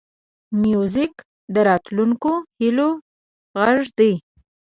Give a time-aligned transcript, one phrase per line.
[0.61, 1.13] موزیک
[1.53, 2.89] د راتلونکو هیلو
[3.59, 4.13] غږ دی.